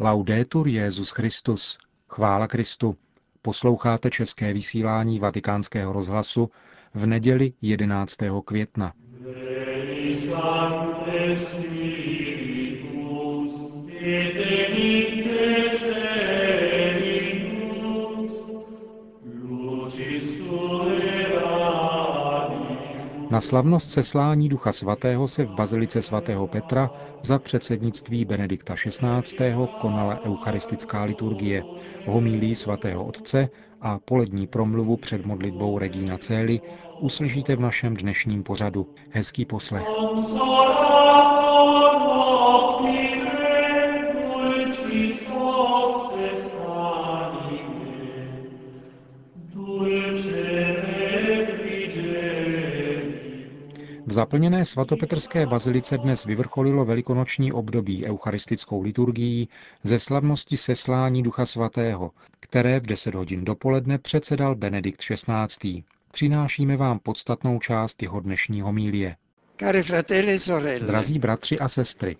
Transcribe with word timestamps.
Laudetur 0.00 0.68
Jezus 0.68 1.10
Christus. 1.10 1.78
Chvála 2.08 2.48
Kristu. 2.48 2.96
Posloucháte 3.42 4.10
české 4.10 4.52
vysílání 4.52 5.18
Vatikánského 5.20 5.92
rozhlasu 5.92 6.50
v 6.94 7.06
neděli 7.06 7.52
11. 7.62 8.16
května. 8.44 8.92
Na 23.32 23.40
slavnost 23.40 23.90
seslání 23.90 24.48
Ducha 24.48 24.72
Svatého 24.72 25.28
se 25.28 25.44
v 25.44 25.54
Bazilice 25.54 26.02
svatého 26.02 26.46
Petra 26.46 26.90
za 27.22 27.38
předsednictví 27.38 28.24
Benedikta 28.24 28.74
XVI. 28.74 29.54
konala 29.80 30.20
eucharistická 30.24 31.04
liturgie, 31.04 31.64
homílí 32.06 32.54
svatého 32.54 33.04
otce 33.04 33.48
a 33.80 33.98
polední 33.98 34.46
promluvu 34.46 34.96
před 34.96 35.26
modlitbou 35.26 35.78
Regina 35.78 36.18
Cély 36.18 36.60
uslyšíte 37.00 37.56
v 37.56 37.60
našem 37.60 37.96
dnešním 37.96 38.42
pořadu. 38.42 38.86
Hezký 39.10 39.44
poslech. 39.44 39.86
V 54.12 54.14
zaplněné 54.14 54.64
svatopetrské 54.64 55.46
bazilice 55.46 55.98
dnes 55.98 56.24
vyvrcholilo 56.24 56.84
velikonoční 56.84 57.52
období 57.52 58.06
eucharistickou 58.06 58.82
liturgií 58.82 59.48
ze 59.84 59.98
slavnosti 59.98 60.56
seslání 60.56 61.22
Ducha 61.22 61.46
Svatého, 61.46 62.10
které 62.40 62.80
v 62.80 62.86
10 62.86 63.14
hodin 63.14 63.44
dopoledne 63.44 63.98
předsedal 63.98 64.54
Benedikt 64.54 65.00
XVI. 65.00 65.82
Přinášíme 66.12 66.76
vám 66.76 66.98
podstatnou 66.98 67.58
část 67.58 68.02
jeho 68.02 68.20
dnešní 68.20 68.60
homílie. 68.60 69.16
E 69.62 70.80
Drazí 70.80 71.18
bratři 71.18 71.58
a 71.58 71.68
sestry, 71.68 72.16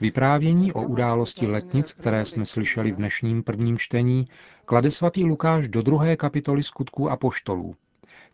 Vyprávění 0.00 0.72
o 0.72 0.82
události 0.82 1.46
letnic, 1.46 1.92
které 1.92 2.24
jsme 2.24 2.46
slyšeli 2.46 2.92
v 2.92 2.96
dnešním 2.96 3.42
prvním 3.42 3.78
čtení, 3.78 4.28
klade 4.64 4.90
svatý 4.90 5.24
Lukáš 5.24 5.68
do 5.68 5.82
druhé 5.82 6.16
kapitoly 6.16 6.62
skutků 6.62 7.10
a 7.10 7.16
poštolů. 7.16 7.74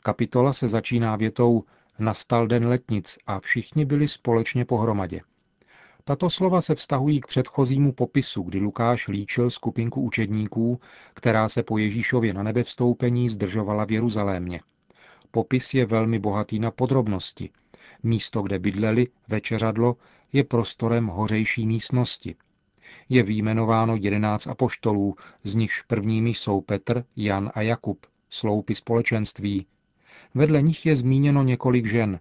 Kapitola 0.00 0.52
se 0.52 0.69
začíná 0.69 1.16
větou 1.16 1.64
Nastal 1.98 2.47
den 2.47 2.66
letnic 2.66 3.19
a 3.27 3.41
všichni 3.41 3.84
byli 3.84 4.08
společně 4.08 4.64
pohromadě. 4.64 5.20
Tato 6.05 6.30
slova 6.30 6.61
se 6.61 6.75
vztahují 6.75 7.20
k 7.20 7.27
předchozímu 7.27 7.92
popisu, 7.92 8.42
kdy 8.42 8.60
Lukáš 8.60 9.08
líčil 9.08 9.50
skupinku 9.50 10.00
učedníků, 10.00 10.80
která 11.14 11.48
se 11.48 11.62
po 11.62 11.78
Ježíšově 11.78 12.34
na 12.34 12.42
nebe 12.42 12.62
vstoupení 12.62 13.28
zdržovala 13.28 13.84
v 13.84 13.92
Jeruzalémě. 13.92 14.60
Popis 15.30 15.75
je 15.75 15.86
velmi 15.86 16.19
bohatý 16.19 16.58
na 16.58 16.70
podrobnosti. 16.70 17.50
Místo, 18.03 18.42
kde 18.42 18.58
bydleli, 18.58 19.06
večeřadlo, 19.28 19.97
je 20.33 20.44
prostorem 20.44 21.06
hořejší 21.06 21.66
místnosti. 21.66 22.34
Je 23.08 23.22
výjmenováno 23.22 23.97
jedenáct 23.97 24.47
apoštolů, 24.47 25.16
z 25.44 25.55
nichž 25.55 25.83
prvními 25.83 26.30
jsou 26.30 26.60
Petr, 26.60 27.05
Jan 27.16 27.50
a 27.55 27.62
Jakub, 27.62 28.06
sloupy 28.30 28.75
společenství, 28.75 29.66
Vedle 30.34 30.62
nich 30.62 30.86
je 30.86 30.97
zmíněno 30.97 31.42
několik 31.42 31.86
žen. 31.86 32.20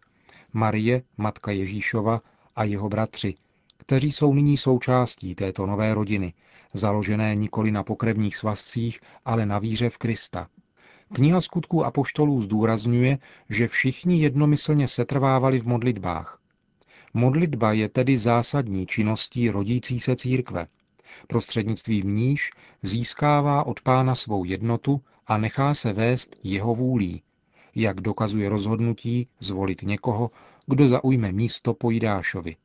Marie, 0.53 1.03
matka 1.17 1.51
Ježíšova 1.51 2.21
a 2.55 2.63
jeho 2.63 2.89
bratři, 2.89 3.35
kteří 3.77 4.11
jsou 4.11 4.33
nyní 4.33 4.57
součástí 4.57 5.35
této 5.35 5.65
nové 5.65 5.93
rodiny, 5.93 6.33
založené 6.73 7.35
nikoli 7.35 7.71
na 7.71 7.83
pokrevních 7.83 8.37
svazcích, 8.37 8.99
ale 9.25 9.45
na 9.45 9.59
víře 9.59 9.89
v 9.89 9.97
Krista. 9.97 10.47
Kniha 11.13 11.41
skutků 11.41 11.85
apoštolů 11.85 12.41
zdůrazňuje, 12.41 13.17
že 13.49 13.67
všichni 13.67 14.21
jednomyslně 14.21 14.87
setrvávali 14.87 15.59
v 15.59 15.67
modlitbách. 15.67 16.39
Modlitba 17.13 17.73
je 17.73 17.89
tedy 17.89 18.17
zásadní 18.17 18.85
činností 18.85 19.49
rodící 19.49 19.99
se 19.99 20.15
církve. 20.15 20.67
Prostřednictvím 21.27 22.15
níž 22.15 22.51
získává 22.83 23.63
od 23.63 23.81
pána 23.81 24.15
svou 24.15 24.43
jednotu 24.43 25.01
a 25.27 25.37
nechá 25.37 25.73
se 25.73 25.93
vést 25.93 26.39
jeho 26.43 26.75
vůlí, 26.75 27.21
jak 27.75 28.01
dokazuje 28.01 28.49
rozhodnutí 28.49 29.27
zvolit 29.39 29.81
někoho, 29.81 30.31
kdo 30.67 30.87
zaujme 30.87 31.31
místo 31.31 31.73
po 31.73 31.91
Jidášovi. 31.91 32.55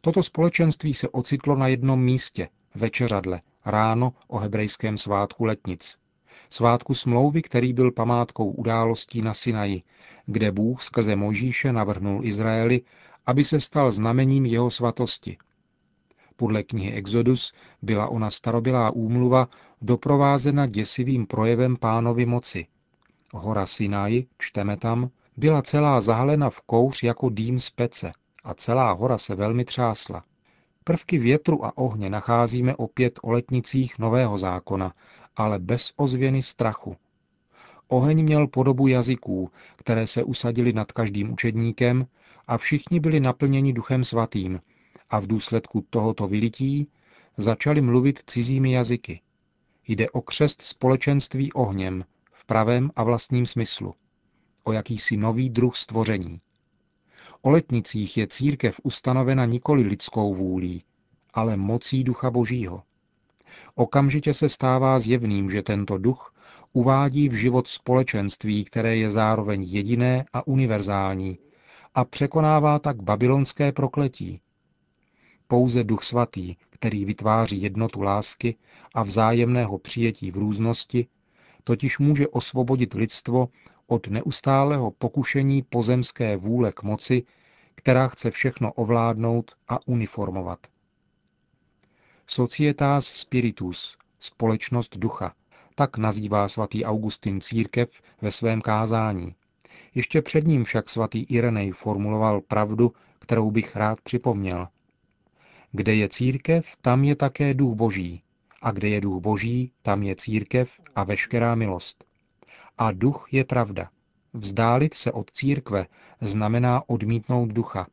Toto 0.00 0.22
společenství 0.22 0.94
se 0.94 1.08
ocitlo 1.08 1.56
na 1.56 1.68
jednom 1.68 2.02
místě, 2.02 2.48
večeřadle, 2.74 3.40
ráno 3.64 4.12
o 4.28 4.38
hebrejském 4.38 4.96
svátku 4.96 5.44
letnic. 5.44 5.98
Svátku 6.48 6.94
smlouvy, 6.94 7.42
který 7.42 7.72
byl 7.72 7.92
památkou 7.92 8.50
událostí 8.50 9.22
na 9.22 9.34
Sinaji, 9.34 9.82
kde 10.26 10.52
Bůh 10.52 10.82
skrze 10.82 11.16
Mojžíše 11.16 11.72
navrhnul 11.72 12.24
Izraeli, 12.24 12.80
aby 13.26 13.44
se 13.44 13.60
stal 13.60 13.90
znamením 13.90 14.46
jeho 14.46 14.70
svatosti. 14.70 15.36
Podle 16.36 16.62
knihy 16.62 16.92
Exodus 16.92 17.52
byla 17.82 18.08
ona 18.08 18.30
starobylá 18.30 18.90
úmluva 18.90 19.48
doprovázena 19.82 20.66
děsivým 20.66 21.26
projevem 21.26 21.76
pánovy 21.76 22.26
moci– 22.26 22.66
Hora 23.32 23.66
Sinai, 23.66 24.26
čteme 24.38 24.76
tam, 24.76 25.10
byla 25.36 25.62
celá 25.62 26.00
zahalena 26.00 26.50
v 26.50 26.60
kouř 26.60 27.02
jako 27.02 27.28
dým 27.28 27.58
z 27.58 27.70
pece 27.70 28.12
a 28.44 28.54
celá 28.54 28.92
hora 28.92 29.18
se 29.18 29.34
velmi 29.34 29.64
třásla. 29.64 30.24
Prvky 30.84 31.18
větru 31.18 31.64
a 31.64 31.78
ohně 31.78 32.10
nacházíme 32.10 32.76
opět 32.76 33.18
o 33.22 33.30
letnicích 33.30 33.98
Nového 33.98 34.38
zákona, 34.38 34.94
ale 35.36 35.58
bez 35.58 35.92
ozvěny 35.96 36.42
strachu. 36.42 36.96
Oheň 37.88 38.22
měl 38.22 38.46
podobu 38.46 38.86
jazyků, 38.86 39.50
které 39.76 40.06
se 40.06 40.24
usadili 40.24 40.72
nad 40.72 40.92
každým 40.92 41.32
učedníkem 41.32 42.06
a 42.46 42.58
všichni 42.58 43.00
byli 43.00 43.20
naplněni 43.20 43.72
duchem 43.72 44.04
svatým 44.04 44.60
a 45.10 45.20
v 45.20 45.26
důsledku 45.26 45.86
tohoto 45.90 46.26
vylití 46.26 46.88
začali 47.36 47.80
mluvit 47.80 48.22
cizími 48.26 48.72
jazyky. 48.72 49.20
Jde 49.88 50.10
o 50.10 50.20
křest 50.22 50.62
společenství 50.62 51.52
ohněm, 51.52 52.04
v 52.40 52.44
pravém 52.44 52.90
a 52.96 53.02
vlastním 53.02 53.46
smyslu. 53.46 53.94
O 54.64 54.72
jakýsi 54.72 55.16
nový 55.16 55.50
druh 55.50 55.76
stvoření. 55.76 56.40
O 57.42 57.50
letnicích 57.50 58.16
je 58.16 58.26
církev 58.26 58.80
ustanovena 58.82 59.44
nikoli 59.44 59.82
lidskou 59.82 60.34
vůlí, 60.34 60.84
ale 61.34 61.56
mocí 61.56 62.04
ducha 62.04 62.30
božího. 62.30 62.82
Okamžitě 63.74 64.34
se 64.34 64.48
stává 64.48 64.98
zjevným, 64.98 65.50
že 65.50 65.62
tento 65.62 65.98
duch 65.98 66.34
uvádí 66.72 67.28
v 67.28 67.34
život 67.34 67.68
společenství, 67.68 68.64
které 68.64 68.96
je 68.96 69.10
zároveň 69.10 69.62
jediné 69.62 70.24
a 70.32 70.46
univerzální 70.46 71.38
a 71.94 72.04
překonává 72.04 72.78
tak 72.78 73.02
babylonské 73.02 73.72
prokletí. 73.72 74.40
Pouze 75.46 75.84
duch 75.84 76.02
svatý, 76.02 76.56
který 76.70 77.04
vytváří 77.04 77.62
jednotu 77.62 78.02
lásky 78.02 78.56
a 78.94 79.02
vzájemného 79.02 79.78
přijetí 79.78 80.30
v 80.30 80.36
různosti, 80.36 81.06
totiž 81.70 81.98
může 81.98 82.28
osvobodit 82.28 82.94
lidstvo 82.94 83.48
od 83.86 84.06
neustálého 84.06 84.90
pokušení 84.90 85.62
pozemské 85.62 86.36
vůle 86.36 86.72
k 86.72 86.82
moci, 86.82 87.22
která 87.74 88.08
chce 88.08 88.30
všechno 88.30 88.72
ovládnout 88.72 89.50
a 89.68 89.78
uniformovat. 89.88 90.58
Societas 92.26 93.06
spiritus, 93.06 93.98
společnost 94.18 94.96
ducha, 94.96 95.34
tak 95.74 95.98
nazývá 95.98 96.48
svatý 96.48 96.84
Augustin 96.84 97.40
církev 97.40 98.02
ve 98.22 98.30
svém 98.30 98.60
kázání. 98.60 99.34
Ještě 99.94 100.22
před 100.22 100.46
ním 100.46 100.64
však 100.64 100.90
svatý 100.90 101.22
Irenej 101.22 101.70
formuloval 101.70 102.40
pravdu, 102.40 102.92
kterou 103.18 103.50
bych 103.50 103.76
rád 103.76 104.00
připomněl. 104.00 104.68
Kde 105.72 105.94
je 105.94 106.08
církev, 106.08 106.76
tam 106.80 107.04
je 107.04 107.16
také 107.16 107.54
duch 107.54 107.74
boží, 107.74 108.22
a 108.60 108.70
kde 108.70 108.88
je 108.88 109.00
duch 109.00 109.22
boží, 109.22 109.72
tam 109.82 110.02
je 110.02 110.16
církev 110.16 110.70
a 110.96 111.04
veškerá 111.04 111.54
milost. 111.54 112.04
A 112.78 112.92
duch 112.92 113.28
je 113.32 113.44
pravda. 113.44 113.90
Vzdálit 114.32 114.94
se 114.94 115.12
od 115.12 115.30
církve 115.30 115.86
znamená 116.20 116.82
odmítnout 116.86 117.46
ducha 117.46 117.86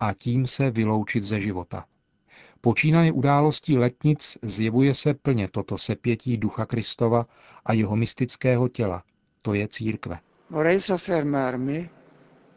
a 0.00 0.14
tím 0.14 0.46
se 0.46 0.70
vyloučit 0.70 1.24
ze 1.24 1.40
života. 1.40 1.84
Počínaje 2.60 3.12
událostí 3.12 3.78
letnic 3.78 4.38
zjevuje 4.42 4.94
se 4.94 5.14
plně 5.14 5.48
toto 5.48 5.78
sepětí 5.78 6.36
ducha 6.36 6.66
Kristova 6.66 7.26
a 7.64 7.72
jeho 7.72 7.96
mystického 7.96 8.68
těla, 8.68 9.02
to 9.42 9.54
je 9.54 9.68
církve. 9.68 10.18
Vorrei 10.50 10.80
soffermarmi 10.80 11.90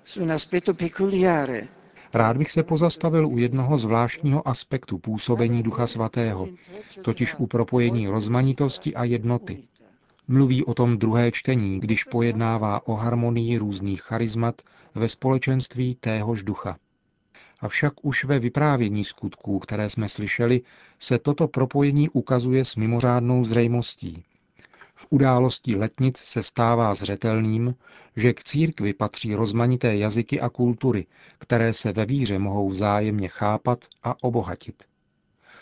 su 0.04 0.24
un 0.24 0.32
aspetto 0.32 0.74
peculiare 0.74 1.68
Rád 2.14 2.38
bych 2.38 2.52
se 2.52 2.64
pozastavil 2.64 3.28
u 3.28 3.38
jednoho 3.38 3.78
zvláštního 3.78 4.48
aspektu 4.48 4.98
působení 4.98 5.64
Ducha 5.64 5.88
Svatého, 5.88 6.48
totiž 7.02 7.36
u 7.38 7.48
propojení 7.48 8.08
rozmanitosti 8.08 8.96
a 8.96 9.04
jednoty. 9.04 9.64
Mluví 10.28 10.66
o 10.66 10.74
tom 10.74 10.98
druhé 10.98 11.32
čtení, 11.32 11.80
když 11.80 12.04
pojednává 12.04 12.88
o 12.88 12.94
harmonii 12.96 13.58
různých 13.58 14.02
charizmat 14.02 14.62
ve 14.96 15.08
společenství 15.10 15.96
téhož 15.96 16.44
ducha. 16.44 16.78
Avšak 17.60 17.94
už 18.02 18.24
ve 18.24 18.40
vyprávění 18.40 19.04
skutků, 19.04 19.60
které 19.60 19.90
jsme 19.90 20.10
slyšeli, 20.10 20.62
se 21.00 21.20
toto 21.20 21.48
propojení 21.48 22.10
ukazuje 22.10 22.66
s 22.66 22.76
mimořádnou 22.76 23.44
zřejmostí. 23.44 24.24
V 24.96 25.08
události 25.10 25.76
letnic 25.76 26.18
se 26.18 26.44
stává 26.44 26.94
zřetelným, 26.94 27.76
že 28.16 28.34
k 28.34 28.44
církvi 28.44 28.94
patří 28.94 29.36
rozmanité 29.36 29.96
jazyky 29.96 30.42
a 30.42 30.50
kultury, 30.50 31.06
které 31.38 31.74
se 31.74 31.92
ve 31.92 32.06
víře 32.06 32.40
mohou 32.40 32.70
vzájemně 32.70 33.28
chápat 33.28 33.86
a 34.04 34.24
obohatit. 34.24 34.84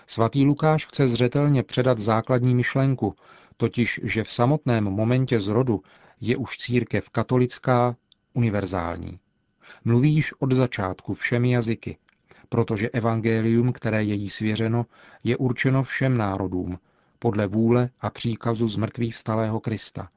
Svatý 0.08 0.46
Lukáš 0.46 0.86
chce 0.86 1.08
zřetelně 1.08 1.64
předat 1.64 1.98
základní 2.00 2.56
myšlenku, 2.56 3.16
totiž, 3.58 4.00
že 4.04 4.24
v 4.24 4.32
samotném 4.32 4.84
momentě 4.84 5.40
zrodu 5.40 5.82
je 6.22 6.38
už 6.38 6.58
církev 6.58 7.10
katolická, 7.10 7.96
univerzální. 8.34 9.20
Mluví 9.86 10.14
již 10.14 10.34
od 10.42 10.52
začátku 10.52 11.14
všemi 11.14 11.52
jazyky, 11.52 11.98
protože 12.50 12.90
evangelium, 12.90 13.74
které 13.74 14.04
je 14.04 14.16
jí 14.16 14.30
svěřeno, 14.30 14.86
je 15.24 15.38
určeno 15.38 15.84
všem 15.84 16.18
národům, 16.18 16.80
podle 17.24 17.48
vůle 17.48 17.90
a 18.00 18.10
příkazu 18.10 18.68
z 18.68 18.76
mrtvých 18.76 19.16
vstalého 19.16 19.60
Krista. 19.60 20.10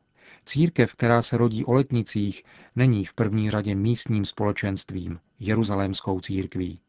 Církev, 0.45 0.93
která 0.93 1.23
se 1.23 1.37
rodí 1.37 1.65
o 1.65 1.73
letnicích, 1.73 2.45
není 2.77 3.05
v 3.05 3.15
první 3.15 3.51
řadě 3.51 3.75
místním 3.75 4.25
společenstvím, 4.25 5.19
jeruzalémskou 5.39 6.21
církví. 6.21 6.81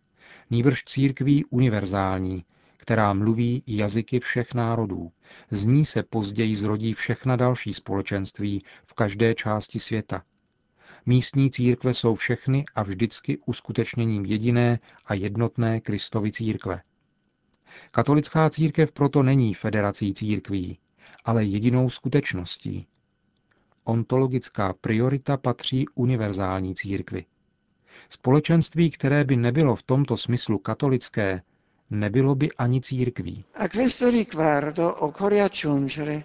Nýbrž 0.50 0.84
církví 0.84 1.46
univerzální, 1.46 2.46
která 2.78 3.14
mluví 3.14 3.64
jazyky 3.68 4.20
všech 4.20 4.54
národů. 4.54 5.12
Z 5.52 5.66
ní 5.66 5.86
se 5.86 6.04
později 6.04 6.56
zrodí 6.56 6.94
všechna 6.94 7.36
další 7.36 7.74
společenství 7.74 8.64
v 8.86 8.94
každé 8.94 9.36
části 9.36 9.80
světa. 9.80 10.24
Místní 11.06 11.52
církve 11.52 11.94
jsou 11.94 12.16
všechny 12.16 12.64
a 12.76 12.84
vždycky 12.84 13.38
uskutečněním 13.46 14.26
jediné 14.26 14.80
a 15.06 15.14
jednotné 15.14 15.82
Kristovy 15.82 16.32
církve. 16.32 16.82
Katolická 17.92 18.50
církev 18.50 18.92
proto 18.92 19.24
není 19.24 19.54
federací 19.54 20.14
církví, 20.14 20.78
ale 21.26 21.44
jedinou 21.44 21.90
skutečností. 21.90 22.88
Ontologická 23.84 24.74
priorita 24.82 25.38
patří 25.38 25.86
univerzální 25.96 26.76
církvi. 26.76 27.26
Společenství, 28.10 28.92
které 28.92 29.24
by 29.24 29.36
nebylo 29.38 29.76
v 29.76 29.84
tomto 29.84 30.18
smyslu 30.18 30.58
katolické, 30.58 31.42
nebylo 31.90 32.36
by 32.36 32.52
ani 32.52 32.82
církví. 32.82 33.44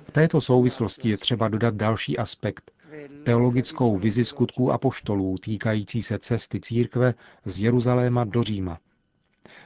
V 0.05 0.12
této 0.12 0.41
souvislosti 0.41 1.08
je 1.08 1.17
třeba 1.17 1.49
dodat 1.49 1.75
další 1.75 2.19
aspekt, 2.19 2.70
teologickou 3.25 3.99
vizi 3.99 4.25
skutků 4.25 4.73
apoštolů 4.73 5.38
týkající 5.38 6.02
se 6.02 6.19
cesty 6.19 6.61
církve 6.61 7.14
z 7.44 7.61
Jeruzaléma 7.61 8.25
do 8.25 8.43
Říma. 8.43 8.79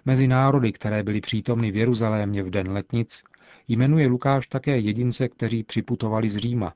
Mezi 0.05 0.29
národy, 0.29 0.73
které 0.73 1.03
byly 1.03 1.21
přítomny 1.21 1.71
v 1.71 1.77
Jeruzalémě 1.77 2.43
v 2.43 2.51
den 2.51 2.71
letnic, 2.71 3.23
jmenuje 3.69 4.07
Lukáš 4.07 4.47
také 4.47 4.79
jedince, 4.79 5.29
kteří 5.29 5.63
připutovali 5.63 6.31
z 6.31 6.37
Říma. 6.37 6.75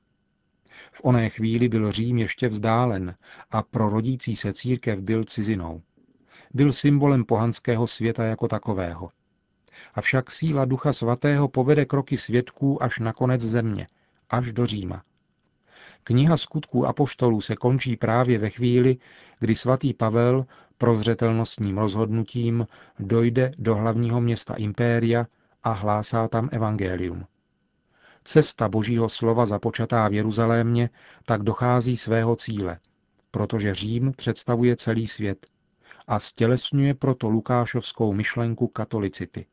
V 0.91 1.01
oné 1.03 1.29
chvíli 1.29 1.69
byl 1.69 1.91
Řím 1.91 2.17
ještě 2.17 2.47
vzdálen 2.47 3.15
a 3.51 3.63
pro 3.63 3.89
rodící 3.89 4.35
se 4.35 4.53
církev 4.53 4.99
byl 4.99 5.23
cizinou. 5.23 5.81
Byl 6.53 6.73
symbolem 6.73 7.25
pohanského 7.25 7.87
světa 7.87 8.23
jako 8.23 8.47
takového. 8.47 9.11
Avšak 9.93 10.31
síla 10.31 10.65
Ducha 10.65 10.93
Svatého 10.93 11.47
povede 11.47 11.85
kroky 11.85 12.17
svědků 12.17 12.83
až 12.83 12.99
na 12.99 13.13
konec 13.13 13.41
země, 13.41 13.87
až 14.29 14.53
do 14.53 14.65
Říma. 14.65 15.03
Kniha 16.03 16.37
skutků 16.37 16.87
apoštolů 16.87 17.41
se 17.41 17.55
končí 17.55 17.95
právě 17.95 18.37
ve 18.37 18.49
chvíli, 18.49 18.97
kdy 19.39 19.55
svatý 19.55 19.93
Pavel 19.93 20.45
prozřetelnostním 20.79 21.77
rozhodnutím 21.77 22.67
dojde 22.99 23.51
do 23.57 23.75
hlavního 23.75 24.21
města 24.21 24.53
impéria 24.53 25.25
a 25.63 25.71
hlásá 25.71 26.27
tam 26.27 26.49
evangelium. 26.51 27.25
Cesta 28.23 28.69
božího 28.69 29.09
slova 29.09 29.45
započatá 29.45 30.07
v 30.07 30.13
Jeruzalémě 30.13 30.89
tak 31.25 31.43
dochází 31.43 31.97
svého 31.97 32.35
cíle, 32.35 32.79
protože 33.31 33.73
Řím 33.73 34.11
představuje 34.17 34.75
celý 34.75 35.07
svět 35.07 35.47
a 36.07 36.19
stělesňuje 36.19 36.93
proto 36.93 37.29
lukášovskou 37.29 38.13
myšlenku 38.13 38.67
katolicity. 38.67 39.45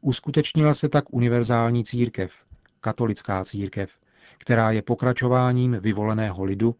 Uskutečnila 0.00 0.74
se 0.74 0.88
tak 0.88 1.04
univerzální 1.10 1.84
církev, 1.84 2.32
katolická 2.80 3.44
církev, 3.44 3.98
která 4.38 4.70
je 4.70 4.82
pokračováním 4.82 5.76
vyvoleného 5.80 6.44
lidu, 6.44 6.76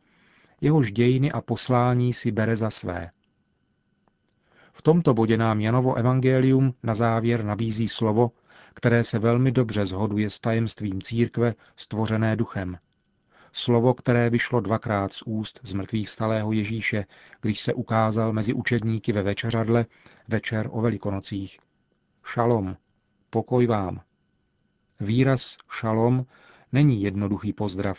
jehož 0.61 0.93
dějiny 0.93 1.33
a 1.33 1.41
poslání 1.41 2.13
si 2.13 2.33
bere 2.33 2.57
za 2.57 2.71
své. 2.71 3.11
V 4.77 4.83
tomto 4.83 5.15
bodě 5.15 5.37
nám 5.37 5.61
Janovo 5.61 5.95
evangelium 5.95 6.75
na 6.83 6.95
závěr 6.95 7.45
nabízí 7.45 7.89
slovo, 7.89 8.31
které 8.75 9.05
se 9.05 9.19
velmi 9.19 9.53
dobře 9.53 9.87
zhoduje 9.87 10.31
s 10.31 10.41
tajemstvím 10.41 11.03
církve 11.03 11.55
stvořené 11.77 12.37
duchem. 12.37 12.79
Slovo, 13.53 13.95
které 13.95 14.31
vyšlo 14.31 14.61
dvakrát 14.61 15.13
z 15.13 15.23
úst 15.27 15.61
z 15.63 15.73
mrtvých 15.73 16.11
stalého 16.11 16.53
Ježíše, 16.53 17.05
když 17.41 17.61
se 17.61 17.75
ukázal 17.75 18.33
mezi 18.33 18.53
učedníky 18.53 19.13
ve 19.13 19.23
večeřadle 19.23 19.87
večer 20.29 20.69
o 20.71 20.81
velikonocích. 20.81 21.59
Šalom, 22.25 22.77
pokoj 23.31 23.67
vám. 23.67 24.01
Výraz 25.01 25.57
šalom 25.71 26.27
není 26.73 27.03
jednoduchý 27.03 27.53
pozdrav, 27.53 27.99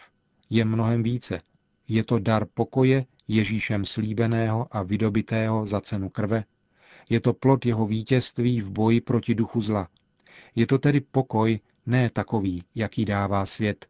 je 0.50 0.66
mnohem 0.66 1.04
více. 1.04 1.40
Je 1.88 2.04
to 2.04 2.20
dar 2.20 2.46
pokoje 2.54 3.06
Ježíšem 3.28 3.86
slíbeného 3.86 4.68
a 4.72 4.84
vydobitého 4.84 5.66
za 5.66 5.82
cenu 5.82 6.10
krve. 6.10 6.44
Je 7.10 7.20
to 7.22 7.34
plod 7.34 7.66
jeho 7.66 7.88
vítězství 7.88 8.62
v 8.62 8.72
boji 8.72 9.02
proti 9.02 9.36
duchu 9.36 9.62
zla. 9.62 9.88
Je 10.56 10.68
to 10.68 10.78
tedy 10.78 11.02
pokoj 11.02 11.60
ne 11.86 12.10
takový, 12.10 12.64
jaký 12.76 13.06
dává 13.06 13.46
svět, 13.46 13.88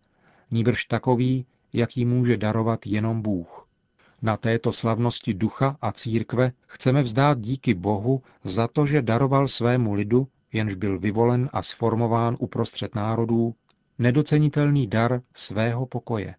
níbrž 0.51 0.85
takový, 0.85 1.45
jaký 1.73 2.05
může 2.05 2.37
darovat 2.37 2.87
jenom 2.87 3.21
Bůh. 3.21 3.67
Na 4.21 4.37
této 4.37 4.73
slavnosti 4.73 5.33
ducha 5.33 5.77
a 5.81 5.91
církve 5.91 6.51
chceme 6.67 7.01
vzdát 7.03 7.39
díky 7.39 7.73
Bohu 7.73 8.21
za 8.43 8.67
to, 8.67 8.85
že 8.85 9.01
daroval 9.01 9.47
svému 9.47 9.93
lidu, 9.93 10.27
jenž 10.53 10.75
byl 10.75 10.99
vyvolen 10.99 11.49
a 11.53 11.61
sformován 11.61 12.37
uprostřed 12.39 12.95
národů, 12.95 13.55
nedocenitelný 13.99 14.87
dar 14.87 15.21
svého 15.33 15.85
pokoje. 15.85 16.35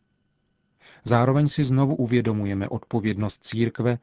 Zároveň 1.04 1.48
si 1.48 1.64
znovu 1.64 1.94
uvědomujeme 1.96 2.69
odpovědnost 2.69 3.44
církve 3.44 3.98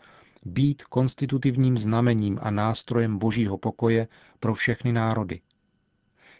být 0.45 0.83
konstitutivním 0.83 1.77
znamením 1.77 2.39
a 2.41 2.51
nástrojem 2.51 3.17
božího 3.17 3.57
pokoje 3.57 4.07
pro 4.39 4.53
všechny 4.53 4.91
národy. 4.91 5.41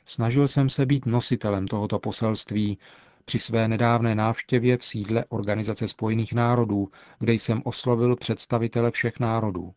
Snažil 0.05 0.47
jsem 0.47 0.69
se 0.69 0.85
být 0.85 1.05
nositelem 1.05 1.67
tohoto 1.67 1.99
poselství 1.99 2.77
při 3.25 3.39
své 3.39 3.67
nedávné 3.67 4.15
návštěvě 4.15 4.77
v 4.77 4.85
sídle 4.85 5.25
Organizace 5.29 5.87
spojených 5.87 6.33
národů, 6.33 6.89
kde 7.19 7.33
jsem 7.33 7.61
oslovil 7.65 8.15
představitele 8.15 8.91
všech 8.91 9.19
národů. 9.19 9.73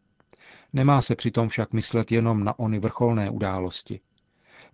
Nemá 0.72 1.02
se 1.02 1.16
přitom 1.16 1.48
však 1.48 1.72
myslet 1.72 2.12
jenom 2.12 2.44
na 2.44 2.58
ony 2.58 2.78
vrcholné 2.78 3.30
události. 3.30 4.00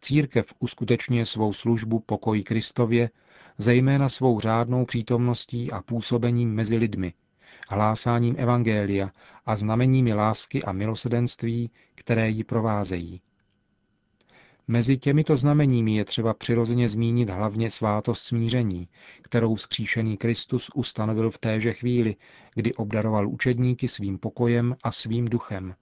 Církev 0.00 0.46
uskutečňuje 0.58 1.26
svou 1.26 1.52
službu 1.52 2.00
pokoji 2.00 2.42
Kristově, 2.42 3.10
zejména 3.58 4.08
svou 4.08 4.40
řádnou 4.40 4.84
přítomností 4.84 5.72
a 5.72 5.82
působením 5.82 6.54
mezi 6.54 6.76
lidmi, 6.76 7.12
hlásáním 7.68 8.34
evangelia 8.38 9.10
a 9.46 9.56
znameními 9.56 10.14
lásky 10.14 10.62
a 10.62 10.72
milosedenství, 10.72 11.70
které 11.94 12.30
ji 12.30 12.44
provázejí. 12.44 13.20
Mezi 14.68 14.96
těmito 14.96 15.36
znameními 15.36 15.96
je 15.96 16.04
třeba 16.04 16.34
přirozeně 16.34 16.88
zmínit 16.88 17.30
hlavně 17.30 17.70
svátost 17.70 18.26
smíření, 18.26 18.88
kterou 19.22 19.56
skříšený 19.56 20.16
Kristus 20.16 20.70
ustanovil 20.74 21.30
v 21.30 21.38
téže 21.38 21.72
chvíli, 21.72 22.16
kdy 22.54 22.74
obdaroval 22.74 23.28
učedníky 23.28 23.88
svým 23.88 24.18
pokojem 24.18 24.76
a 24.82 24.92
svým 24.92 25.28
duchem. 25.28 25.74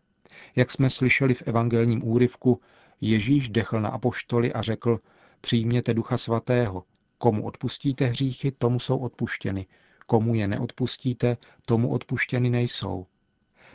Jak 0.56 0.70
jsme 0.70 0.90
slyšeli 0.90 1.34
v 1.34 1.42
evangelním 1.46 2.08
úryvku, 2.08 2.60
Ježíš 3.00 3.48
dechl 3.48 3.80
na 3.80 3.88
apoštoly 3.88 4.52
a 4.52 4.62
řekl, 4.62 5.00
přijměte 5.40 5.94
ducha 5.94 6.18
svatého, 6.18 6.84
komu 7.18 7.44
odpustíte 7.44 8.06
hříchy, 8.06 8.52
tomu 8.52 8.78
jsou 8.78 8.98
odpuštěny, 8.98 9.66
komu 10.12 10.34
je 10.34 10.48
neodpustíte, 10.48 11.36
tomu 11.66 11.88
odpuštěny 11.88 12.50
nejsou. 12.50 13.06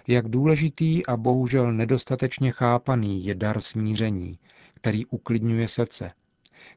Jak 0.08 0.29
důležitý 0.29 1.06
a 1.06 1.17
bohužel 1.17 1.74
nedostatečně 1.74 2.51
chápaný 2.51 3.25
je 3.25 3.36
dar 3.36 3.62
smíření, 3.62 4.39
který 4.74 5.06
uklidňuje 5.06 5.67
srdce. 5.67 6.12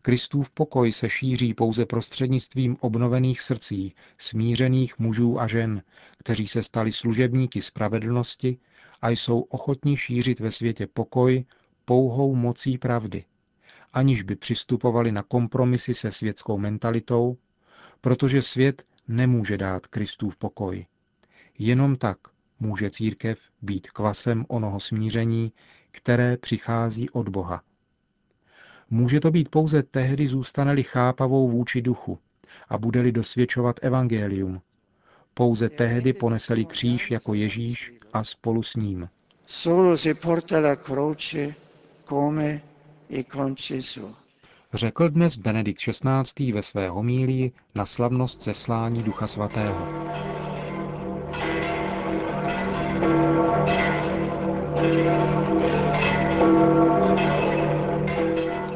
Kristův 0.02 0.50
pokoj 0.50 0.92
se 0.92 1.08
šíří 1.08 1.54
pouze 1.54 1.86
prostřednictvím 1.86 2.76
obnovených 2.80 3.40
srdcí, 3.40 3.94
smířených 4.18 4.98
mužů 4.98 5.40
a 5.40 5.46
žen, 5.46 5.82
kteří 6.18 6.46
se 6.46 6.62
stali 6.62 6.92
služebníky 6.92 7.62
spravedlnosti 7.62 8.58
a 9.02 9.10
jsou 9.10 9.40
ochotní 9.40 9.96
šířit 9.96 10.40
ve 10.40 10.50
světě 10.50 10.86
pokoj 10.86 11.44
pouhou 11.84 12.34
mocí 12.34 12.78
pravdy, 12.78 13.24
aniž 13.92 14.22
by 14.22 14.36
přistupovali 14.36 15.12
na 15.12 15.22
kompromisy 15.22 15.94
se 15.94 16.10
světskou 16.10 16.58
mentalitou, 16.58 17.36
protože 18.00 18.42
svět 18.42 18.84
nemůže 19.16 19.58
dát 19.58 19.86
Kristův 19.86 20.36
pokoj. 20.36 20.86
Jenom 21.58 21.96
tak 21.96 22.18
Může 22.62 22.90
církev 22.90 23.40
být 23.62 23.90
kvasem 23.90 24.44
onoho 24.48 24.80
smíření, 24.80 25.52
které 25.90 26.36
přichází 26.36 27.10
od 27.10 27.28
Boha. 27.28 27.62
Může 28.90 29.20
to 29.20 29.30
být 29.30 29.48
pouze 29.48 29.82
tehdy, 29.82 30.26
zůstane-li 30.26 30.82
chápavou 30.82 31.50
vůči 31.50 31.82
duchu 31.82 32.18
a 32.68 32.78
bude-li 32.78 33.12
dosvědčovat 33.12 33.76
evangelium. 33.82 34.60
Pouze 35.34 35.68
tehdy 35.68 36.12
poneseli 36.12 36.64
kříž 36.64 37.10
jako 37.10 37.34
Ježíš 37.34 37.92
a 38.12 38.24
spolu 38.24 38.62
s 38.62 38.76
ním. 38.76 39.08
Solo 39.46 39.96
se 39.96 40.14
porta 40.14 40.60
la 40.60 40.76
croce 40.76 41.54
come 42.08 42.60
e 43.10 43.24
con 43.24 43.54
Gesù. 43.54 44.14
Řekl 44.74 45.08
dnes 45.08 45.36
Benedikt 45.36 45.80
XVI. 45.80 46.52
ve 46.52 46.62
své 46.62 46.88
homílii 46.88 47.52
na 47.74 47.86
slavnost 47.86 48.42
zeslání 48.42 49.02
Ducha 49.02 49.26
Svatého. 49.26 49.86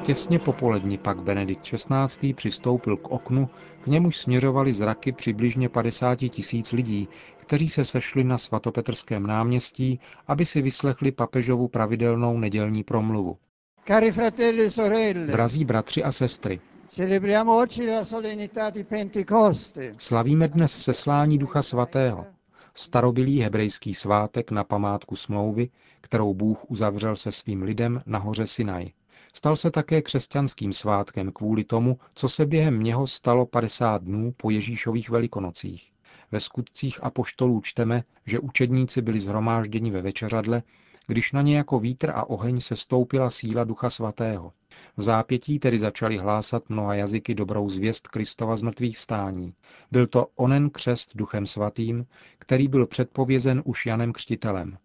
Těsně 0.03 0.39
popolední 0.39 0.99
pak 0.99 1.23
Benedikt 1.23 1.63
XVI. 1.63 2.35
přistoupil 2.35 2.97
k 2.97 3.09
oknu, 3.09 3.49
k 3.81 3.87
němuž 3.87 4.17
směřovali 4.17 4.73
zraky 4.73 5.13
přibližně 5.13 5.69
50 5.69 6.17
tisíc 6.17 6.73
lidí, 6.73 7.09
kteří 7.37 7.69
se 7.69 7.85
sešli 7.85 8.25
na 8.25 8.39
svatopetrském 8.39 9.27
náměstí, 9.27 10.01
aby 10.27 10.45
si 10.47 10.63
vyslechli 10.63 11.13
papežovu 11.13 11.69
pravidelnou 11.69 12.39
nedělní 12.39 12.85
promluvu. 12.85 13.39
Cari 13.87 14.12
fratelli 14.12 14.62
e 14.62 14.71
sorelle, 14.71 15.26
Drazí 15.26 15.64
bratři 15.64 16.05
a 16.05 16.11
sestry, 16.11 16.61
celebriamo 16.88 17.57
oggi 17.57 17.87
la 17.87 18.05
solennità 18.05 18.71
di 18.71 18.85
Pentecoste. 18.85 19.95
slavíme 19.99 20.49
dnes 20.49 20.83
seslání 20.83 21.38
Ducha 21.38 21.62
Svatého, 21.62 22.26
starobilý 22.75 23.41
hebrejský 23.41 23.95
svátek 23.95 24.50
na 24.50 24.64
památku 24.64 25.17
smlouvy, 25.17 25.69
kterou 26.00 26.35
Bůh 26.35 26.71
uzavřel 26.71 27.17
se 27.17 27.33
svým 27.33 27.62
lidem 27.62 28.00
na 28.07 28.19
hoře 28.19 28.47
Sinaj. 28.47 28.87
Stal 29.35 29.57
se 29.57 29.71
také 29.71 30.03
křesťanským 30.03 30.73
svátkem 30.73 31.33
kvůli 31.33 31.64
tomu, 31.64 31.99
co 32.14 32.29
se 32.29 32.47
během 32.47 32.83
něho 32.83 33.07
stalo 33.07 33.47
50 33.47 34.03
dnů 34.03 34.35
po 34.37 34.50
Ježíšových 34.50 35.11
velikonocích. 35.11 35.91
Ve 36.33 36.41
skutcích 36.41 37.05
apoštolů 37.05 37.61
čteme, 37.61 38.03
že 38.26 38.38
učedníci 38.38 39.03
byli 39.03 39.21
zhromážděni 39.21 39.91
ve 39.91 40.03
večeřadle, 40.03 40.62
když 41.06 41.32
na 41.32 41.42
ně 41.42 41.56
jako 41.56 41.80
vítr 41.80 42.11
a 42.14 42.30
oheň 42.30 42.61
se 42.61 42.76
stoupila 42.76 43.30
síla 43.30 43.64
Ducha 43.64 43.90
Svatého. 43.90 44.52
V 44.96 45.02
zápětí 45.02 45.58
tedy 45.58 45.78
začali 45.78 46.18
hlásat 46.18 46.68
mnoha 46.68 46.94
jazyky 46.94 47.34
dobrou 47.34 47.70
zvěst 47.70 48.08
Kristova 48.08 48.56
z 48.56 48.62
mrtvých 48.62 48.99
stání. 48.99 49.54
Byl 49.90 50.06
to 50.06 50.26
onen 50.37 50.70
křest 50.70 51.16
Duchem 51.16 51.46
Svatým, 51.46 52.06
který 52.38 52.68
byl 52.68 52.87
předpovězen 52.87 53.62
už 53.64 53.87
Janem 53.87 54.12
Křtitelem. 54.12 54.78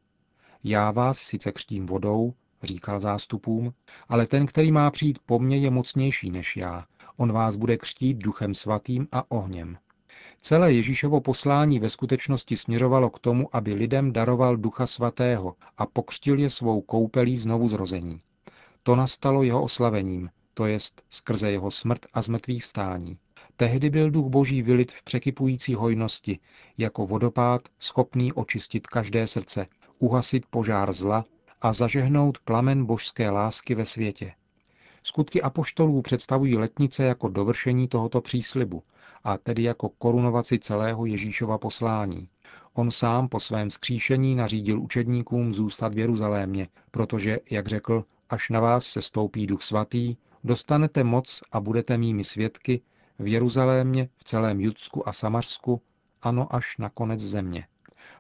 Já 0.64 0.92
vás 0.92 1.18
sice 1.18 1.52
křtím 1.52 1.86
vodou, 1.86 2.34
říkal 2.64 3.00
zástupům, 3.00 3.74
ale 4.10 4.28
ten, 4.28 4.46
který 4.46 4.72
má 4.72 4.92
přijít 4.92 5.20
po 5.26 5.40
mně, 5.40 5.58
je 5.58 5.70
mocnější 5.70 6.32
než 6.32 6.58
já. 6.58 6.86
On 7.18 7.32
vás 7.32 7.56
bude 7.56 7.78
křtít 7.78 8.18
duchem 8.18 8.54
svatým 8.54 9.08
a 9.12 9.32
ohněm. 9.32 9.78
Celé 10.42 10.74
Ježíšovo 10.74 11.22
poslání 11.22 11.80
ve 11.80 11.90
skutečnosti 11.90 12.58
směřovalo 12.58 13.10
k 13.10 13.20
tomu, 13.20 13.56
aby 13.56 13.74
lidem 13.74 14.14
daroval 14.14 14.58
ducha 14.58 14.88
svatého 14.88 15.56
a 15.78 15.86
pokřtil 15.86 16.40
je 16.40 16.50
svou 16.50 16.82
koupelí 16.82 17.38
znovu 17.38 17.68
zrození. 17.68 18.22
To 18.84 18.96
nastalo 18.96 19.44
jeho 19.44 19.64
oslavením, 19.64 20.30
to 20.54 20.66
jest 20.66 21.02
skrze 21.10 21.52
jeho 21.52 21.72
smrt 21.72 22.06
a 22.14 22.22
zmrtvých 22.22 22.66
stání. 22.66 23.18
Tehdy 23.56 23.90
byl 23.90 24.12
duch 24.12 24.28
boží 24.28 24.62
vylit 24.62 24.92
v 24.92 25.04
překypující 25.04 25.76
hojnosti, 25.76 26.40
jako 26.78 27.06
vodopád 27.06 27.62
schopný 27.80 28.34
očistit 28.34 28.88
každé 28.88 29.28
srdce, 29.28 29.68
uhasit 30.00 30.46
požár 30.50 30.94
zla 30.94 31.26
a 31.62 31.74
zažehnout 31.74 32.40
plamen 32.40 32.86
božské 32.86 33.30
lásky 33.30 33.76
ve 33.76 33.86
světě. 33.86 34.34
Skutky 35.04 35.42
apoštolů 35.42 36.02
představují 36.02 36.58
letnice 36.58 37.04
jako 37.04 37.30
dovršení 37.30 37.88
tohoto 37.88 38.22
příslibu, 38.22 38.84
a 39.24 39.38
tedy 39.38 39.64
jako 39.64 39.90
korunovaci 39.90 40.60
celého 40.60 41.06
Ježíšova 41.06 41.58
poslání. 41.58 42.30
On 42.74 42.92
sám 42.92 43.30
po 43.30 43.40
svém 43.40 43.70
skříšení 43.70 44.36
nařídil 44.36 44.82
učedníkům 44.82 45.54
zůstat 45.54 45.94
v 45.94 45.98
Jeruzalémě, 45.98 46.68
protože, 46.92 47.40
jak 47.52 47.68
řekl, 47.68 48.06
až 48.30 48.50
na 48.50 48.60
vás 48.60 48.86
se 48.86 49.02
stoupí 49.02 49.48
duch 49.48 49.62
svatý, 49.62 50.16
dostanete 50.44 51.04
moc 51.04 51.42
a 51.52 51.60
budete 51.60 51.98
mými 51.98 52.24
svědky 52.24 52.82
v 53.20 53.28
Jeruzalémě, 53.28 54.10
v 54.18 54.24
celém 54.24 54.62
Judsku 54.62 55.10
a 55.10 55.14
Samařsku, 55.14 55.82
ano 56.22 56.56
až 56.56 56.78
na 56.78 56.90
konec 56.90 57.20
země. 57.20 57.68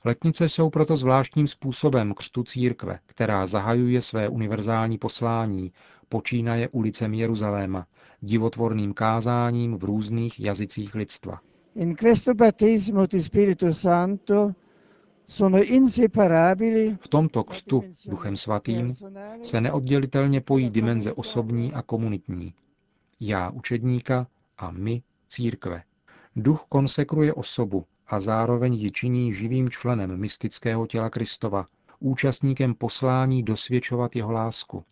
Letnice 0.06 0.50
jsou 0.50 0.70
proto 0.70 0.98
zvláštním 0.98 1.48
způsobem 1.48 2.14
křtu 2.14 2.44
církve, 2.44 3.00
která 3.06 3.48
zahajuje 3.48 4.02
své 4.02 4.30
univerzální 4.30 4.98
poslání, 4.98 5.72
počínaje 6.10 6.70
ulicemi 6.70 7.20
Jeruzaléma, 7.20 7.88
divotvorným 8.22 8.94
kázáním 8.94 9.78
v 9.78 9.84
různých 9.84 10.40
jazycích 10.40 10.96
lidstva. 10.96 11.42
In 11.76 11.96
questo 11.96 12.34
battesimo 12.34 13.06
di 13.08 13.24
Spirito 13.24 13.74
Santo 13.74 14.52
sono 15.28 15.64
inseparabili 15.64 16.98
V 17.02 17.08
tomto 17.08 17.44
křtu 17.44 17.84
Duchem 18.06 18.38
Svatým 18.38 18.94
se 19.42 19.62
neoddělitelně 19.62 20.42
pojí 20.42 20.70
dimenze 20.70 21.14
osobní 21.14 21.74
a 21.74 21.82
komunitní. 21.82 22.54
Já 23.20 23.50
učedníka 23.50 24.28
a 24.58 24.72
my 24.72 25.02
církve. 25.28 25.84
Duch 26.36 26.66
konsekruje 26.70 27.34
osobu 27.34 27.86
a 28.08 28.20
zároveň 28.20 28.74
ji 28.74 28.92
činí 28.92 29.34
živým 29.34 29.70
členem 29.70 30.18
mystického 30.18 30.88
těla 30.88 31.10
Kristova, 31.10 31.66
účastníkem 32.00 32.76
poslání 32.76 33.44
dosvědčovat 33.44 34.16
jeho 34.16 34.32
lásku. 34.32 34.84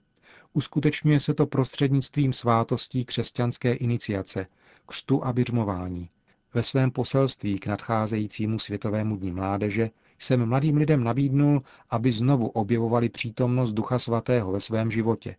Uskutečňuje 0.53 1.19
se 1.19 1.33
to 1.33 1.47
prostřednictvím 1.47 2.33
svátostí 2.33 3.05
křesťanské 3.05 3.73
iniciace, 3.73 4.47
křtu 4.85 5.25
a 5.25 5.33
běžmování. 5.33 6.09
Ve 6.53 6.63
svém 6.63 6.91
poselství 6.91 7.59
k 7.59 7.67
nadcházejícímu 7.67 8.59
Světovému 8.59 9.15
dní 9.15 9.31
mládeže 9.31 9.89
jsem 10.19 10.45
mladým 10.45 10.77
lidem 10.77 11.03
nabídnul, 11.03 11.63
aby 11.89 12.11
znovu 12.11 12.47
objevovali 12.47 13.09
přítomnost 13.09 13.71
Ducha 13.71 13.99
Svatého 13.99 14.51
ve 14.51 14.59
svém 14.59 14.91
životě, 14.91 15.35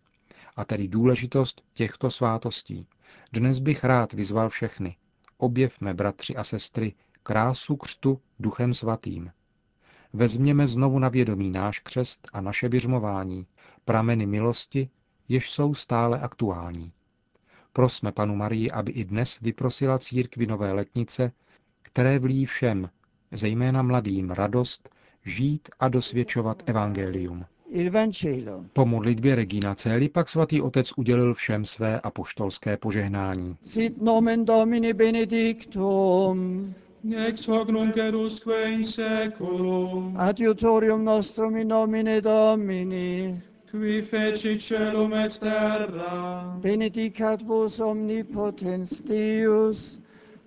a 0.55 0.65
tedy 0.65 0.87
důležitost 0.87 1.63
těchto 1.73 2.11
svátostí. 2.11 2.87
Dnes 3.33 3.59
bych 3.59 3.83
rád 3.83 4.13
vyzval 4.13 4.49
všechny. 4.49 4.95
Objevme, 5.37 5.93
bratři 5.93 6.35
a 6.35 6.43
sestry, 6.43 6.93
krásu 7.23 7.75
křtu 7.75 8.21
Duchem 8.39 8.73
Svatým. 8.73 9.31
Vezměme 10.13 10.67
znovu 10.67 10.99
na 10.99 11.09
vědomí 11.09 11.51
náš 11.51 11.79
křest 11.79 12.29
a 12.33 12.41
naše 12.41 12.69
běžmování, 12.69 13.45
prameny 13.85 14.25
milosti, 14.25 14.89
jež 15.29 15.51
jsou 15.51 15.73
stále 15.73 16.19
aktuální. 16.19 16.91
Prosme 17.73 18.11
panu 18.11 18.35
Marii, 18.35 18.71
aby 18.71 18.91
i 18.91 19.03
dnes 19.05 19.39
vyprosila 19.39 19.99
církvi 19.99 20.45
nové 20.45 20.71
letnice, 20.71 21.31
které 21.81 22.19
vlí 22.19 22.45
všem, 22.45 22.89
zejména 23.31 23.81
mladým, 23.81 24.31
radost, 24.31 24.89
žít 25.25 25.69
a 25.79 25.87
dosvědčovat 25.89 26.63
evangelium. 26.65 27.45
il 27.69 27.91
Vangelo. 27.91 28.65
Po 28.73 28.85
modlitbě 28.85 29.35
Regina 29.35 29.75
Celi 29.75 30.09
pak 30.09 30.29
svatý 30.29 30.61
otec 30.61 30.91
udělil 30.97 31.33
všem 31.33 31.65
své 31.65 31.99
apoštolské 31.99 32.77
požehnání. 32.77 33.57
Sit 33.63 34.01
nomen 34.01 34.45
Domini 34.45 34.93
benedictum, 34.93 36.73
ex 37.27 37.47
hoc 37.47 37.69
nunc 37.69 37.97
et 37.97 38.15
usque 38.15 38.71
in 38.71 38.85
seculum, 38.85 40.15
adiutorium 40.17 41.05
nostrum 41.05 41.55
in 41.57 41.67
nomine 41.67 42.21
Domini, 42.21 43.41
qui 43.71 44.01
feci 44.01 44.59
celum 44.59 45.13
et 45.13 45.39
terra, 45.39 46.57
benedicat 46.61 47.41
vos 47.43 47.79
omnipotens 47.79 49.01
Deus, 49.01 49.99